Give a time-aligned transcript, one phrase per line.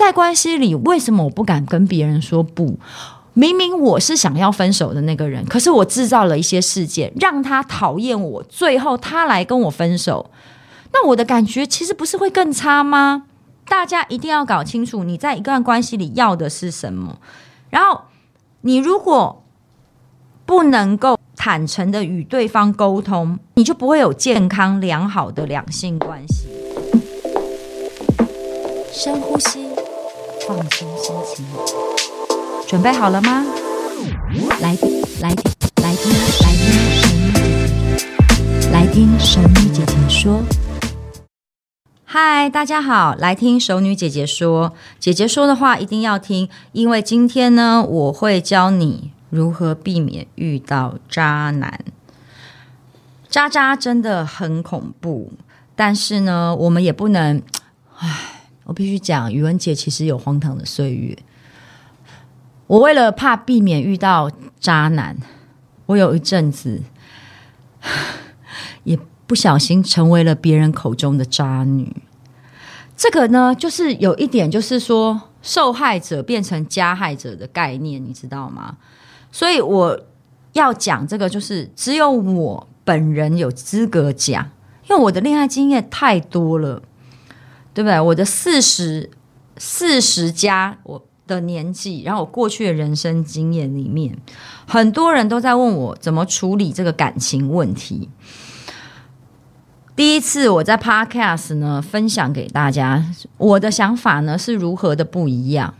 [0.00, 2.78] 在关系里，为什么我不敢跟别人说不？
[3.34, 10.30] 明明我是想要分手的那个人，可是我制造了一些事件，让他讨厌我，最后他来跟我分手，
[10.94, 13.24] 那我的感觉其实不是会更差吗？
[13.68, 17.18] 大家一定要搞清楚，你在一段关系里要的是什么。
[17.68, 18.04] 然后，
[18.62, 19.44] 你如果
[20.46, 26.48] 不能够坦诚的与对方沟通，你就不会有健康良好的两性关系。
[28.92, 29.69] 深呼吸，
[30.52, 31.46] 放松心情，
[32.66, 33.46] 准备好了吗？
[34.60, 35.28] 来听，来，
[35.80, 40.42] 来听，来听，来听神女姐姐说。
[42.04, 44.72] 嗨，大家好，来听熟女姐姐说。
[44.98, 51.84] 姐姐说的话一定要听，因为今天呢，我会教你如何避免遇到渣男。
[53.28, 55.32] 渣渣真的很恐怖，
[55.76, 57.40] 但是呢，我们也不能……
[58.00, 58.39] 唉，
[58.70, 61.18] 我必须讲，宇文姐其实有荒唐的岁月。
[62.68, 65.16] 我为了怕避免遇到渣男，
[65.86, 66.80] 我有一阵子
[68.84, 68.96] 也。
[69.26, 72.02] 不小心成为了别人口中的渣女，
[72.96, 78.76] 这个呢，就是有一点，就是说受害者变成加害者的概念，你知道吗？
[79.30, 80.00] 所以我
[80.54, 84.44] 要讲这个，就是只有我本人有资格讲，
[84.88, 86.82] 因为我的恋爱经验太多了，
[87.72, 88.00] 对不对？
[88.00, 89.10] 我的四十
[89.56, 94.18] 四十加我的年纪，然后我过去的人生经验里面，
[94.66, 98.08] 很多人都在问我怎么处理这个感情问题。
[99.94, 103.04] 第一次我在 Podcast 呢分享给大家，
[103.36, 105.74] 我的想法呢是如何的不一样。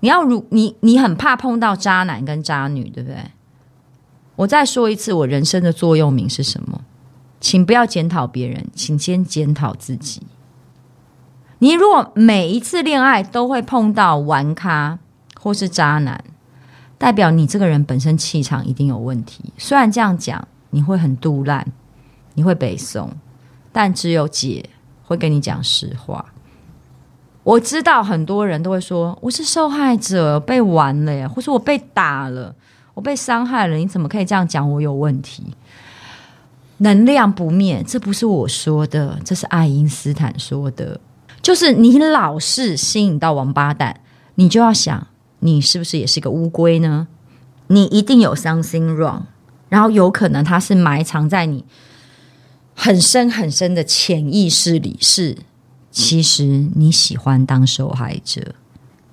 [0.00, 3.18] 你要如你你很怕碰到渣男跟渣女，对不对？
[4.36, 6.82] 我再说一次，我人生的座右铭是什么？
[7.40, 10.20] 请不要检讨别人，请先检讨自己。
[11.58, 14.98] 你如果每一次恋爱都会碰到玩咖
[15.40, 16.22] 或是渣男，
[16.98, 19.52] 代表你这个人本身气场一定有问题。
[19.56, 21.66] 虽然这样讲，你会很赌烂，
[22.34, 23.10] 你会北宋。
[23.72, 24.70] 但只有姐
[25.04, 26.24] 会跟你讲实话。
[27.42, 32.54] 我知道很多人都会说我是受害者，被玩了呀，或是我被打了，
[32.94, 33.76] 我被伤害了。
[33.76, 34.70] 你怎么可以这样讲？
[34.72, 35.54] 我有问题？
[36.78, 41.00] 能量不灭，这不是我说的，这是爱因斯坦说的。
[41.46, 44.00] 就是你老是吸引到王八蛋，
[44.34, 45.06] 你就要想，
[45.38, 47.06] 你是不是也是个乌龟呢？
[47.68, 49.20] 你一定有 something wrong，
[49.68, 51.64] 然后有可能它是埋藏在你。
[52.74, 55.36] 很深很深的潜意识里是，
[55.92, 58.56] 其实你喜欢当受害者，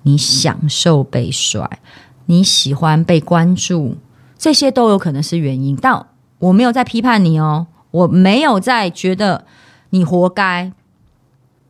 [0.02, 1.78] 你享受被甩，
[2.26, 3.96] 你喜欢被关注，
[4.36, 5.76] 这些都有可能是原因。
[5.76, 6.04] 但
[6.40, 9.46] 我没有在批判你哦，我没有在觉得
[9.90, 10.72] 你活该，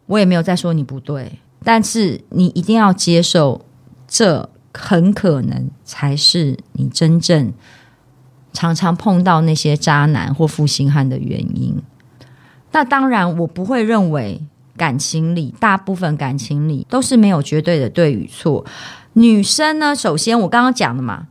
[0.06, 1.38] 我也没有在说你不对。
[1.62, 3.64] 但是你一定要接受，
[4.06, 7.52] 这很可能才是你真正。
[8.52, 11.74] 常常碰到那些渣男或负心汉的原因，
[12.70, 14.40] 那当然我不会认为
[14.76, 18.64] 感情里大部分感情里都是没有绝对的对与错。
[19.14, 21.26] 女生呢，首先我刚刚讲的嘛，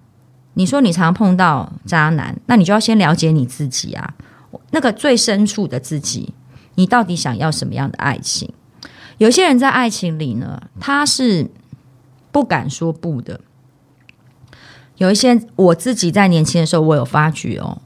[0.55, 4.13] 你说你常常碰到渣男，那你就要先了解你自己啊，
[4.71, 6.33] 那个最深处的自己，
[6.75, 8.51] 你到底想要什么样的爱情？
[9.17, 11.49] 有些人在爱情里呢，他是
[12.31, 13.39] 不敢说不的。
[14.97, 17.79] 有一些我自己在年轻的时候，我有发觉哦。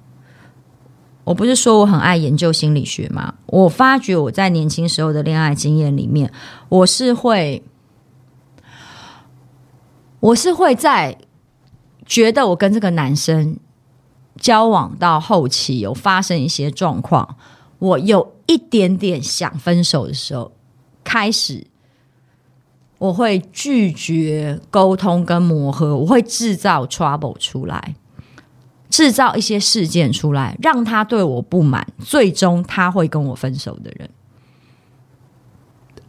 [1.23, 3.33] 我不是说我很爱研究心理学吗？
[3.47, 6.31] 我发觉我在年轻时候的恋爱经验里面，
[6.69, 7.61] 我是会，
[10.21, 11.17] 我是会在
[12.05, 13.57] 觉得我跟这个男生
[14.37, 17.35] 交往到后期有发生一些状况，
[17.79, 20.53] 我有一点点想分手的时候，
[21.07, 21.66] 开始。
[23.00, 27.94] 我会拒绝沟通跟磨合，我会制造 trouble 出来，
[28.90, 34.09] 制造一些事件出来，让他对我不满，最终他会跟我分手的人。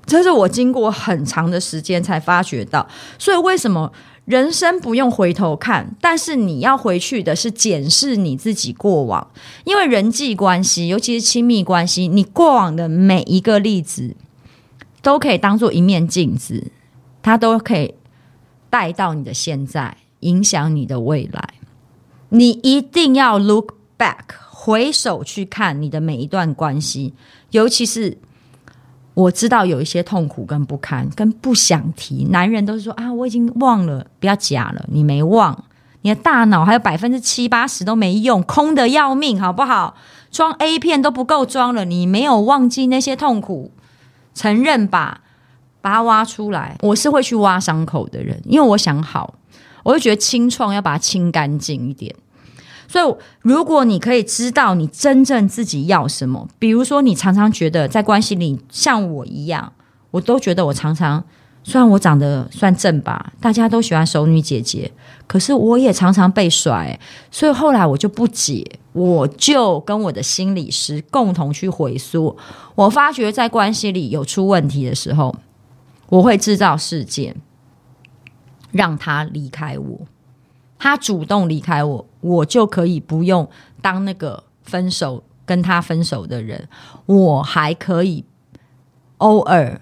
[0.06, 2.88] 这是我经过很长的时间才发觉到，
[3.18, 3.92] 所以为什么
[4.24, 9.30] 人生不用回头看，但是你要回去的是检视你自己过往，
[9.64, 14.16] 因为人际关系，尤其是亲密关系，你过往的每一个例子
[15.02, 16.72] 都可以当做一面镜子。
[17.20, 17.94] 它都可以
[18.70, 21.54] 带到你的现在，影响你的未来。
[22.30, 27.12] 你一定要 look back，回首去看你的每一段关系，
[27.50, 28.16] 尤其是
[29.14, 32.26] 我知道有一些痛苦跟不堪，跟不想提。
[32.30, 35.64] 男人都是说啊，我已经忘了，不要假了，你没忘，
[36.02, 39.96] 你的大脑还有百分之七八十都没用，空得要命，好不好？
[40.30, 43.72] 装 A 片都不够装了，你没有忘记那些痛苦，
[44.34, 45.22] 承认吧。
[45.80, 46.76] 把它挖出来。
[46.82, 49.34] 我是会去挖伤口的人，因为我想好，
[49.84, 52.12] 我就觉得清创要把它清干净一点。
[52.88, 59.72] 所以，如果你可以知道你真正自己要什么，比如说你常常觉得在关系里像我一样，
[60.10, 61.24] 我都觉得我常常
[61.68, 64.90] 虽然我长得算正吧，大家都喜欢熟女姐姐，
[65.26, 66.98] 可是我也常常被甩。
[67.30, 72.34] 所以后来我就不解，我就跟我的心理师共同去回溯，
[72.74, 75.36] 我发觉在关系里有出问题的时候，
[76.08, 77.36] 我会制造事件
[78.72, 80.00] 让他离开我。
[80.78, 83.46] 他主动离开我，我就可以不用
[83.82, 86.66] 当那个分手跟他分手的人，
[87.04, 88.24] 我还可以
[89.18, 89.78] 偶尔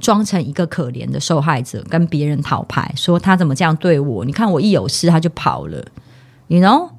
[0.00, 4.24] 装成一个可怜的受害者，跟别人讨牌，说他怎么这样对我？
[4.24, 5.84] 你看我一有事他就跑了
[6.46, 6.90] ，you know？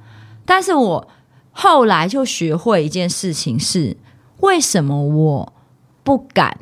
[0.46, 1.07] 但是我
[1.51, 3.96] 后来就学会一件事情是：
[4.40, 5.54] 为什么我
[6.04, 6.57] 不敢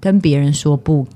[0.00, 1.06] 跟别人说不？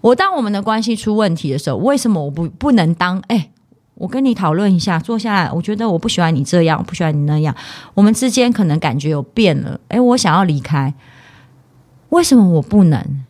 [0.00, 3.20] 我当我们的关系出问题的时候，为什么我不不能当？
[3.26, 3.50] 哎，
[3.94, 5.50] 我跟你讨论一下，坐下来。
[5.50, 7.54] 我觉得我不喜欢你这样，我不喜欢你那样。
[7.94, 9.78] 我们之间可能感觉有变了。
[9.88, 10.94] 哎，我想要离开，
[12.10, 13.24] 为什么我不能？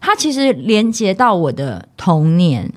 [0.00, 2.72] 它其实连接到我的童年，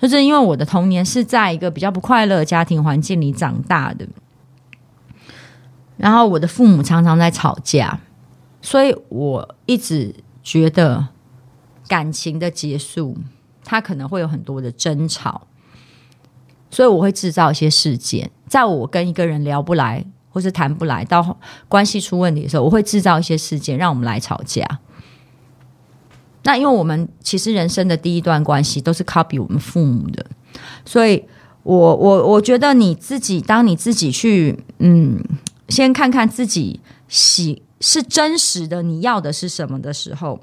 [0.00, 4.06] 就是因为我的童年是在一个比较不快乐的家庭环境里长大的，
[5.96, 8.00] 然后我的父母常常在吵架，
[8.62, 11.08] 所以我一直觉得。
[11.86, 13.14] 感情的结束，
[13.62, 15.46] 它可能会有很多的争吵，
[16.70, 18.30] 所以我会制造一些事件。
[18.48, 21.38] 在我跟一个人聊不来或是谈不来，到
[21.68, 24.66] 关系出问题的时候，我会制造一些事件，让我们来吵架。
[26.42, 30.26] 那因为我们其实人生的第一段关系都是 copy 我们父母的，
[30.84, 31.24] 所以
[31.62, 35.22] 我我我觉得你自己，当你自己去嗯，
[35.68, 40.40] 先看看自己喜是真实的，你要的是什么的时候。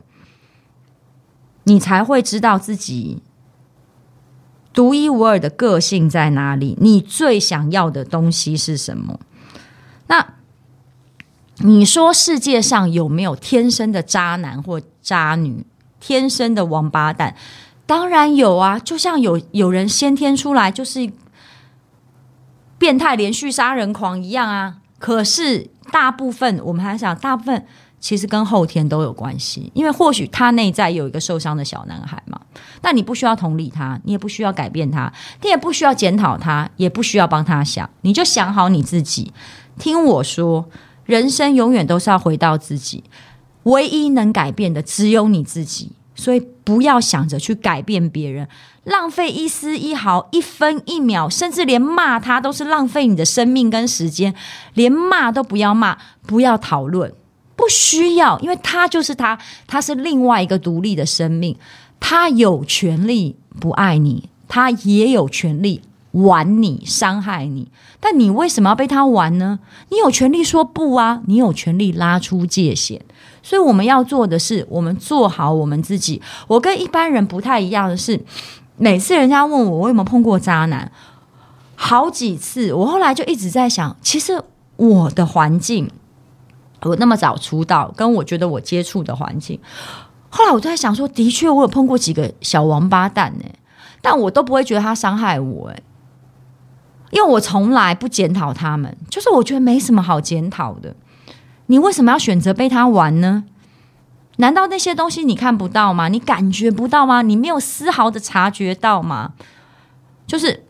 [1.66, 3.22] 你才会知道自己
[4.74, 9.20] 独一无二的个性在哪里，你最想要的东西是什么？
[10.12, 10.34] 那
[11.60, 15.66] 你说世界上有没有天生的渣男或渣女，
[16.02, 17.34] 天生的王八蛋？
[17.86, 18.78] 当然有啊！
[18.78, 21.10] 就像有有人先天出来就是
[22.78, 24.80] 变态连续杀人狂一样啊。
[25.00, 27.66] 可是大部分我们还想，大部分。
[28.02, 32.42] 其实跟后天都有关系，因为或许他内在有一个受伤的小男孩嘛。
[32.82, 39.32] 但你不需要同理他，你也不需要改变他，你也不需要检讨他，也不需要帮他想，你就想好你自己。
[39.78, 40.70] 听我说，
[41.06, 43.04] 人生永远都是要回到自己，
[43.64, 45.92] 唯一能改变的只有你自己。
[46.14, 48.48] 所以不要想着去改变别人，
[48.84, 54.36] 浪费一丝一毫、一分一秒，甚至连骂他都是浪费你的生命跟时间。
[54.76, 55.98] 连骂都不要骂，
[56.28, 57.12] 不要讨论。
[57.56, 61.56] 不需要，因为他就是他，他是另外一个独立的生命，
[62.00, 67.72] 他有权利不爱你，他也有权利玩你、伤害你。
[68.00, 69.60] 但你为什么要被他玩呢？
[69.90, 73.02] 你有权利说不啊，你有权利拉出界限。
[73.44, 76.22] 所以我们要做的是，我们做好我们自己。
[76.48, 78.24] 我跟一般人不太一样的是，
[78.78, 80.92] 每次人家问我我有没有碰过渣男，
[81.76, 84.44] 好几次，我后来就一直在想，其实
[84.76, 85.90] 我的环境。
[86.84, 89.60] 我那么早出道，跟我觉得我接触的环境，
[90.30, 93.46] 后来我就在想说，的确我有碰过几个小王八蛋呢，
[94.02, 95.80] 但我都不会觉得他伤害我哎，
[97.12, 100.96] 因为我从来不检讨他们，就是我觉得没什么好检讨的。
[101.68, 103.44] 你为什么要选择被他玩呢？
[104.38, 106.08] 难道那些东西你看不到吗？
[106.08, 107.22] 你感觉不到吗？
[107.22, 109.34] 你没有丝毫的察觉到吗？
[110.26, 110.64] 就是。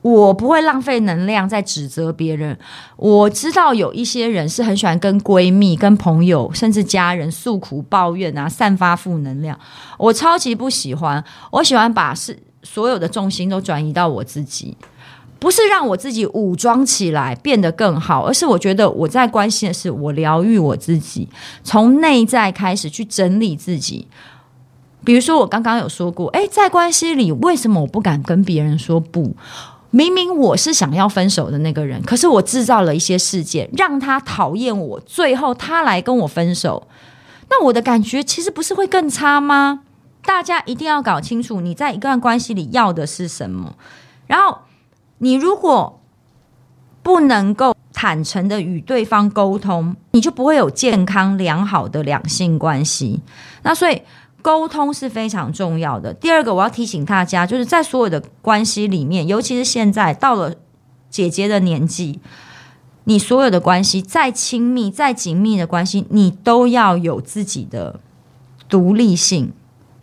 [0.00, 2.56] 我不会浪费能量在指责别人。
[2.96, 9.58] 我知道有一些人是很喜欢跟闺蜜、跟朋友，甚至家人诉苦、抱怨啊，散发负能量。
[9.98, 11.22] 我超级不喜欢。
[11.50, 12.38] 我喜欢把事
[12.70, 14.76] 所有的重心都转移到我自己，
[15.38, 21.26] 不是让我自己武装起来变得更好，而是我觉得我在关心的是我疗愈我自己，
[21.64, 24.06] 从内在开始去整理自己。
[25.04, 29.34] 比如说，我刚刚有说过，诶，在关系里，为什么我不敢跟别人说不？
[29.90, 36.86] 明明我是想要分手的那个人，可是我制造了一些事件，让他讨厌我，最后他来跟我分手，
[37.48, 39.80] 那我的感觉其实不是会更差吗？
[40.28, 43.74] 大家一定要搞清楚，你在一段关系里要的是什么。
[44.26, 44.58] 然后，
[45.16, 45.98] 你如果
[47.02, 53.22] 不能够坦诚的与对方沟通，你就不会有健康良好的两性关系。
[53.62, 54.02] 那所以。
[54.40, 56.14] 沟通是非常重要的。
[56.14, 60.54] 第二个，我要提醒大家，就是在所有的关系里面，尤其是现在到了
[61.10, 62.20] 姐姐的年纪，
[63.04, 67.98] 你所有的关系再亲密、再紧密的关系，你都要有自己的
[68.68, 69.52] 独立性，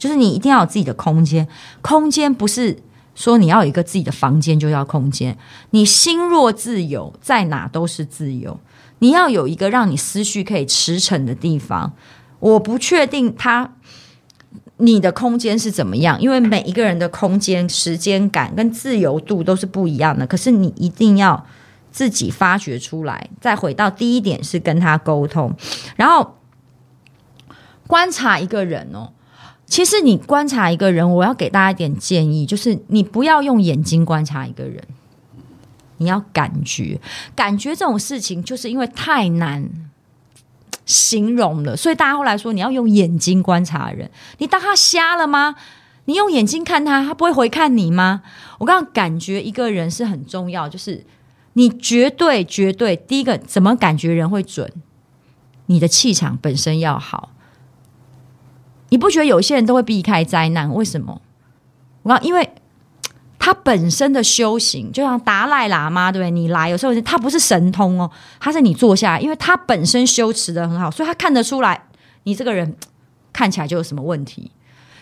[0.06, 1.48] 就是你一定要有自己的空间。
[1.82, 2.78] 空间不是
[3.16, 5.36] 说你要有一个自己的房间就要空间，
[5.72, 8.60] 你心若自由，在哪都是自由。
[9.00, 11.94] 你要有一个让你思绪可以驰骋的地方。
[12.40, 13.74] 我不确定他
[14.78, 20.28] 你的空间是怎么样，因为每一个人的空间、时间感跟自由度都是不一样的。
[20.28, 21.46] 可是你一定要
[21.92, 23.30] 自己发掘出来。
[23.42, 25.56] 再回到第一点，是跟他沟通，
[25.96, 26.36] 然后
[27.88, 29.12] 观察一个人哦。
[29.68, 34.82] 其实你观察一个人，我要给大家一点建议，就是你不要用眼睛观察一个人，
[35.98, 37.00] 你要感觉。
[37.36, 39.68] 感觉这种事情，就是因为太难
[40.86, 44.10] 形容了，所以大家后来说你要用眼睛观察人。
[44.38, 45.56] 你当他瞎了吗？
[46.06, 48.22] 你用眼睛看他，他不会回看你吗？
[48.60, 51.04] 我刚刚感觉一个人是很重要，就是
[51.54, 54.72] 你绝对绝对第一个怎么感觉人会准？
[55.66, 57.32] 你的气场本身要好。
[58.90, 60.74] 你不觉得有些人都会避开灾难？
[60.74, 61.22] 为什么？
[62.04, 62.50] 我，因为
[63.40, 66.32] 他本身的修行，就像达赖喇嘛，对不对？
[66.32, 71.84] 你来有时候他不是神通哦，他是你坐下来，因为他本身修持得很好，所以他看得出来
[72.24, 72.76] 你这个人
[73.34, 74.52] 看起来就有什么问题。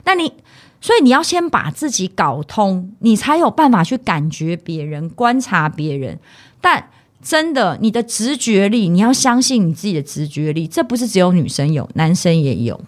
[0.05, 0.33] 那你
[0.81, 6.19] 所以你要先把自己搞通，你才有办法去感觉别人、观察别人。
[6.59, 6.89] 但
[7.21, 12.79] 真的，你的直觉力，你要相信你自己的直觉力，这不是只有女生有，男生也有。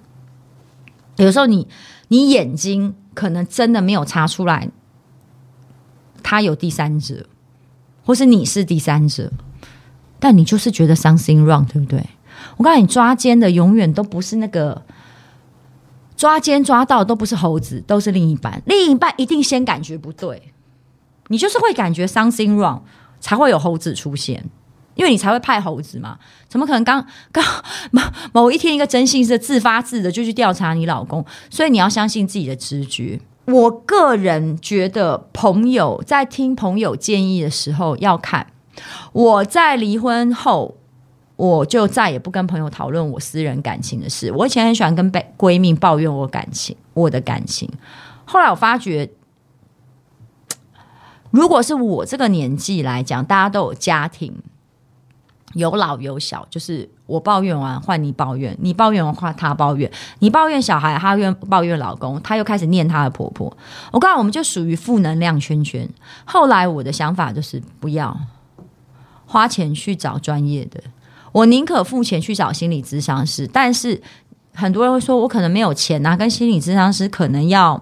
[1.17, 1.67] 有时候你
[2.09, 4.69] 你眼睛可能真的没有查出来，
[6.21, 7.25] 他有第三者，
[8.03, 9.31] 或是你是第三者，
[10.19, 12.03] 但你就是觉得 something wrong，对不对？
[12.57, 14.83] 我告诉你，抓奸的永远都不是那个
[16.17, 20.53] 抓奸抓到都不是猴子，都是另一半，另一半一定先感觉不对，
[21.27, 22.81] 你就是会感觉 something wrong，
[23.19, 24.45] 才会有猴子出现。
[24.95, 27.43] 因为你才会派猴子嘛，怎么可能刚 刚
[27.91, 28.01] 某
[28.33, 31.23] 某一天一个征信是自发自的就去调查你老公？
[31.49, 33.19] 所以你要相信自己的直觉。
[33.45, 38.47] 我个人觉得，朋友在听朋友建议的时候要看。
[39.13, 40.75] 我在离婚后，
[41.35, 44.31] 我就再也不跟朋友讨论我私人感情的事。
[44.31, 47.69] 我以前很喜欢跟闺蜜抱怨我感情，我的感情。
[48.25, 49.09] 后来我发觉，
[51.29, 54.33] 如果是我这个年纪来讲，大家都有家庭。
[55.55, 63.55] 有老有小，就是我抱怨完换你抱怨，你抱怨完换他抱怨，你抱怨小孩，他怨抱怨老公，他又开始念他的婆婆。
[63.91, 65.89] 我告诉你，我们就属于负能量圈圈。
[66.25, 68.15] 后来我的想法就是不要
[69.25, 70.79] 花钱去找专业的，
[71.31, 73.47] 我宁可付钱去找心理咨商师。
[73.47, 74.01] 但是
[74.53, 77.81] 很多人会说，我可能没有钱啊，跟心理咨商师可能要。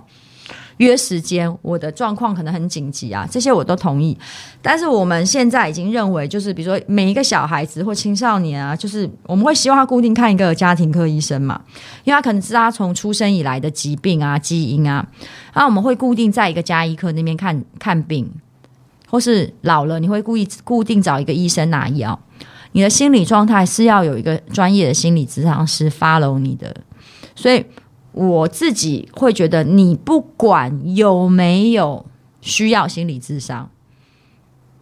[0.77, 4.17] 约时间，我的状况可能很紧急啊，这些我都同意。
[4.61, 11.61] 但是我们现在已经认为，就是比如说每一个小孩子或青少年啊，就是我们会希望他固定看一个家庭科医生嘛，
[12.03, 15.05] 因为他可能是他从出生以来的疾病啊、基因啊，
[15.53, 18.29] 然后我们会固定在一个家医科那边看看病，
[19.09, 22.19] 或是老了你会故意固定找一个医生拿药。
[22.71, 26.75] 你的心理状态是要有一个专业的心理咨商师 follow 你的，
[27.35, 27.63] 所以。
[28.13, 32.05] 我自己会觉得，你不管有没有
[32.41, 33.69] 需要心理智商，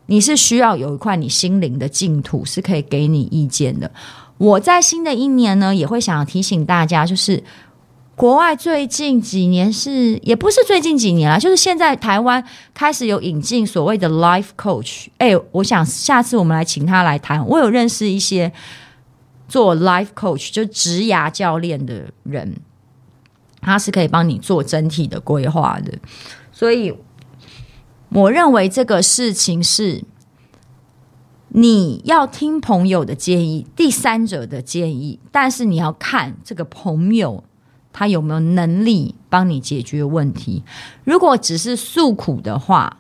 [0.08, 3.90] 你是需要有一块你心灵的净土，是可以给你意见的。
[4.38, 7.42] 我在新的一年呢，也会想要提醒大家，就是
[8.16, 15.06] 国外最近几年是，也不是最近几年啦，就是现在台湾开始有引进所谓的 life coach。
[15.20, 17.48] 哎，我想下次我们来请他来谈。
[17.48, 18.52] 我有认识一些
[19.48, 22.58] 做 life coach，就职涯教练的人。
[23.62, 25.98] 他是可以帮你做整体的规划的，
[26.52, 26.94] 所以
[28.10, 30.04] 我认为这个事情是
[31.50, 37.44] 你要听朋友的建议、第三者的建议，但是你要看这个朋友
[37.94, 40.64] 他有没有能力帮你解决问题。
[41.04, 42.98] 如果只是诉苦的话，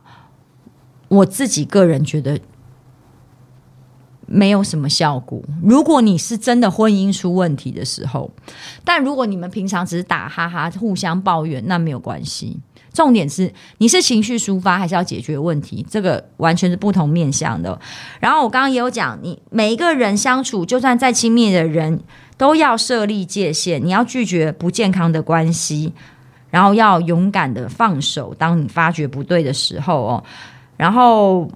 [1.07, 2.39] 我自己个人觉得。
[4.31, 5.41] 没有什么效果。
[5.61, 8.31] 如果你是真的婚姻出问题的时候，
[8.85, 12.57] 但如果你们平常只是打哈哈、互相抱怨，那没有关系。
[12.93, 15.85] 重点是你是情绪抒发，还是要解决问题？
[15.89, 17.79] 这个完全是不同面向的。
[18.19, 22.01] 然后我刚刚也有讲，你每一个人相处，就算再亲密的人，
[22.37, 23.85] 都要设立界限。
[23.85, 25.93] 你要拒绝不健康的关系，
[26.49, 28.35] 然后要勇敢的放手。
[28.37, 30.23] 当你发觉不对的时候哦，
[30.77, 31.49] 然后。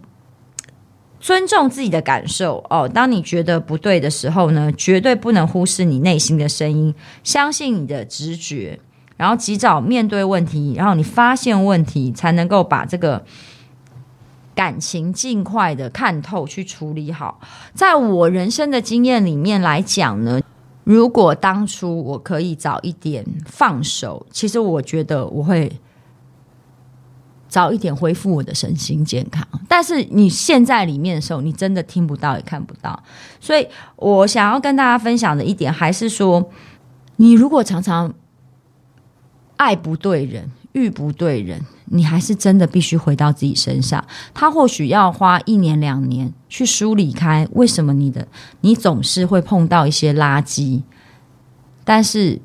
[1.26, 2.88] 尊重自己的感受哦。
[2.88, 8.80] 当你觉得不对的时候呢，绝对不能忽视你内心的声音，相信你的直觉，
[9.18, 13.26] 然后及早面对问题，然后你发现问题，才能够把这个
[14.54, 17.42] 感情尽快的看透去处理好。
[17.74, 20.40] 在我人生的经验里面来讲呢，
[20.84, 25.72] 如果当初我可以早一点放手，其实我觉得我会
[27.56, 29.48] 早一点恢复我的身心健康。
[29.70, 33.02] 但是你现在里面的时候，你真的听不到也看不到。
[33.40, 36.52] 所以我想要跟大家分享的一点，还是说，
[37.16, 38.14] 你如果常常
[39.56, 40.52] 爱不对人。
[40.76, 44.06] 遇不对人，你还是真的必须回到自己身上。
[44.34, 48.28] 他或许要花一年两年去梳理开为什么你的
[48.60, 50.84] 你总是会碰到一些垃圾，
[51.86, 52.42] 但是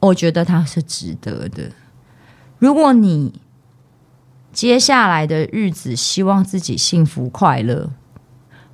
[0.00, 1.72] 我觉得他是值得的。
[2.58, 3.40] 如果你
[4.58, 7.92] 接下来的日子希望自己幸福快乐，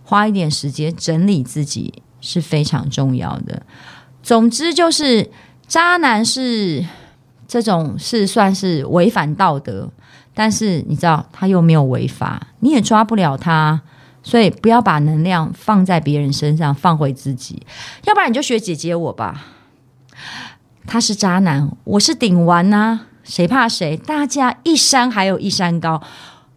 [0.02, 3.60] 花一点时间整理自己是非常重要的。
[4.22, 5.30] 总之就是，
[5.66, 6.86] 渣男是。
[7.46, 9.90] 这种是算是违反道德，
[10.32, 13.82] 但是你知道他又没有违法，你也抓不了他，
[14.22, 17.62] 所以不要把能量放在别人身上，放回自己。
[18.06, 19.44] 要不然你就学姐姐我吧，
[20.86, 23.97] 他是渣男，我是顶丸啊，谁怕谁？
[23.97, 26.00] 大家一山还有一山高，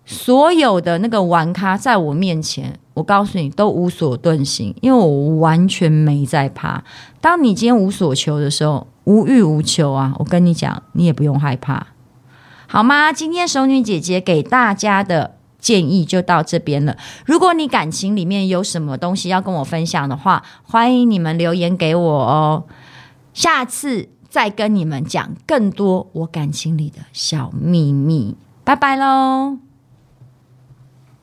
[0.06, 6.84] 所有的那个玩咖在我面前，我告诉你都无所遁形，因为我完全没在怕。
[7.20, 8.86] 当你今天无所求的时候。
[9.08, 10.14] 无欲无求啊！
[10.20, 11.88] 我跟你讲，你也不用害怕，
[12.68, 13.14] 好吗？
[13.14, 16.98] 今天熟女姐姐给大家的建议就到这边了。
[17.26, 22.66] 如果你感情里面有什么东西要跟我分享的话，欢迎你们留言给我哦。
[23.34, 28.36] 下次再跟你们讲更多我感情里的小秘密。
[28.64, 29.67] 拜拜喽！